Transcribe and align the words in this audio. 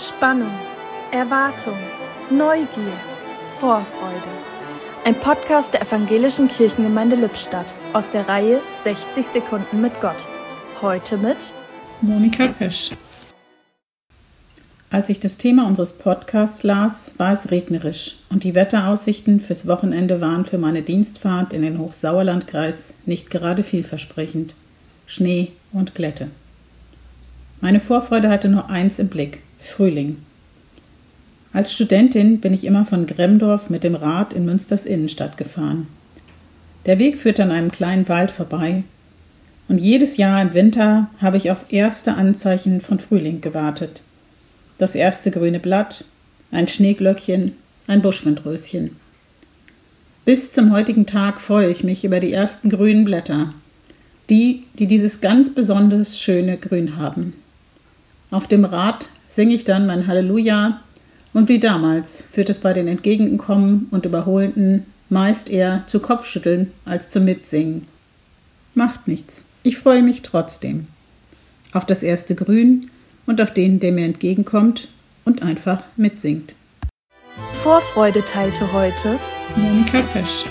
Spannung, 0.00 0.50
Erwartung, 1.12 1.76
Neugier, 2.30 2.66
Vorfreude. 3.58 4.30
Ein 5.04 5.14
Podcast 5.14 5.74
der 5.74 5.82
Evangelischen 5.82 6.48
Kirchengemeinde 6.48 7.16
Lippstadt 7.16 7.66
aus 7.92 8.08
der 8.08 8.26
Reihe 8.26 8.60
60 8.82 9.26
Sekunden 9.26 9.82
mit 9.82 9.92
Gott. 10.00 10.26
Heute 10.80 11.18
mit 11.18 11.36
Monika 12.00 12.46
Pesch. 12.46 12.92
Als 14.88 15.10
ich 15.10 15.20
das 15.20 15.36
Thema 15.36 15.66
unseres 15.66 15.98
Podcasts 15.98 16.62
las, 16.62 17.18
war 17.18 17.34
es 17.34 17.50
regnerisch 17.50 18.20
und 18.30 18.44
die 18.44 18.54
Wetteraussichten 18.54 19.38
fürs 19.38 19.68
Wochenende 19.68 20.22
waren 20.22 20.46
für 20.46 20.58
meine 20.58 20.80
Dienstfahrt 20.80 21.52
in 21.52 21.60
den 21.60 21.78
Hochsauerlandkreis 21.78 22.94
nicht 23.04 23.28
gerade 23.28 23.62
vielversprechend. 23.62 24.54
Schnee 25.06 25.52
und 25.72 25.94
Glätte. 25.94 26.28
Meine 27.60 27.80
Vorfreude 27.80 28.30
hatte 28.30 28.48
nur 28.48 28.70
eins 28.70 28.98
im 28.98 29.08
Blick: 29.08 29.42
Frühling. 29.62 30.18
Als 31.52 31.72
Studentin 31.72 32.40
bin 32.40 32.54
ich 32.54 32.64
immer 32.64 32.84
von 32.84 33.06
Gremdorf 33.06 33.70
mit 33.70 33.82
dem 33.82 33.94
Rad 33.94 34.32
in 34.32 34.44
Münsters 34.44 34.86
Innenstadt 34.86 35.36
gefahren. 35.36 35.88
Der 36.86 36.98
Weg 36.98 37.18
führt 37.18 37.40
an 37.40 37.50
einem 37.50 37.72
kleinen 37.72 38.08
Wald 38.08 38.30
vorbei, 38.30 38.84
und 39.68 39.78
jedes 39.78 40.16
Jahr 40.16 40.42
im 40.42 40.52
Winter 40.52 41.10
habe 41.20 41.36
ich 41.36 41.50
auf 41.50 41.72
erste 41.72 42.14
Anzeichen 42.14 42.80
von 42.80 42.98
Frühling 42.98 43.40
gewartet. 43.40 44.00
Das 44.78 44.96
erste 44.96 45.30
grüne 45.30 45.60
Blatt, 45.60 46.04
ein 46.50 46.66
Schneeglöckchen, 46.66 47.52
ein 47.86 48.02
Buschwindröschen. 48.02 48.96
Bis 50.24 50.52
zum 50.52 50.72
heutigen 50.72 51.06
Tag 51.06 51.40
freue 51.40 51.70
ich 51.70 51.84
mich 51.84 52.04
über 52.04 52.18
die 52.18 52.32
ersten 52.32 52.68
grünen 52.68 53.04
Blätter, 53.04 53.54
die, 54.28 54.64
die 54.74 54.86
dieses 54.86 55.20
ganz 55.20 55.54
besonders 55.54 56.18
schöne 56.18 56.56
Grün 56.56 56.96
haben. 56.96 57.34
Auf 58.30 58.48
dem 58.48 58.64
Rad 58.64 59.08
singe 59.30 59.54
ich 59.54 59.64
dann 59.64 59.86
mein 59.86 60.06
Halleluja 60.06 60.80
und 61.32 61.48
wie 61.48 61.60
damals 61.60 62.20
führt 62.20 62.50
es 62.50 62.58
bei 62.58 62.72
den 62.72 62.88
Entgegenkommen 62.88 63.86
und 63.90 64.04
Überholenden 64.04 64.86
meist 65.08 65.48
eher 65.48 65.84
zu 65.86 66.00
Kopfschütteln 66.00 66.72
als 66.84 67.08
zu 67.08 67.20
Mitsingen. 67.20 67.86
Macht 68.74 69.08
nichts, 69.08 69.46
ich 69.62 69.78
freue 69.78 70.02
mich 70.02 70.22
trotzdem. 70.22 70.86
Auf 71.72 71.86
das 71.86 72.02
erste 72.02 72.34
Grün 72.34 72.90
und 73.26 73.40
auf 73.40 73.54
den, 73.54 73.80
der 73.80 73.92
mir 73.92 74.04
entgegenkommt 74.04 74.88
und 75.24 75.42
einfach 75.42 75.82
mitsingt. 75.96 76.54
Vorfreude 77.52 78.24
teilte 78.24 78.72
heute 78.72 79.18
Monika 79.56 80.02
Pesch. 80.12 80.44